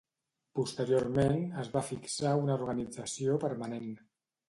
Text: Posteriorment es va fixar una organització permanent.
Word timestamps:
Posteriorment 0.59 1.37
es 1.65 1.71
va 1.75 1.85
fixar 1.91 2.35
una 2.47 2.59
organització 2.59 3.41
permanent. 3.49 3.91